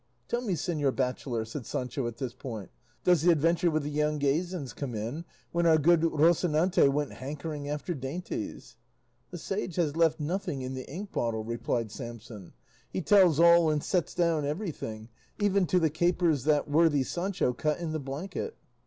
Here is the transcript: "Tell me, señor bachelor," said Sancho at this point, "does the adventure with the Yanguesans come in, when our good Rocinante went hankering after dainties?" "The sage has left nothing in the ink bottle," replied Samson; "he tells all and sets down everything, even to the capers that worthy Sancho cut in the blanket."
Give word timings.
"Tell 0.27 0.41
me, 0.41 0.55
señor 0.55 0.95
bachelor," 0.95 1.45
said 1.45 1.67
Sancho 1.67 2.07
at 2.07 2.17
this 2.17 2.33
point, 2.33 2.71
"does 3.03 3.21
the 3.21 3.31
adventure 3.31 3.69
with 3.69 3.83
the 3.83 3.91
Yanguesans 3.95 4.73
come 4.73 4.95
in, 4.95 5.25
when 5.51 5.67
our 5.67 5.77
good 5.77 6.01
Rocinante 6.01 6.91
went 6.91 7.13
hankering 7.13 7.69
after 7.69 7.93
dainties?" 7.93 8.77
"The 9.29 9.37
sage 9.37 9.75
has 9.75 9.95
left 9.95 10.19
nothing 10.19 10.63
in 10.63 10.73
the 10.73 10.89
ink 10.89 11.11
bottle," 11.11 11.43
replied 11.43 11.91
Samson; 11.91 12.53
"he 12.91 13.01
tells 13.03 13.39
all 13.39 13.69
and 13.69 13.83
sets 13.83 14.15
down 14.15 14.43
everything, 14.43 15.09
even 15.39 15.67
to 15.67 15.77
the 15.79 15.91
capers 15.91 16.45
that 16.45 16.67
worthy 16.67 17.03
Sancho 17.03 17.53
cut 17.53 17.77
in 17.79 17.91
the 17.91 17.99
blanket." 17.99 18.57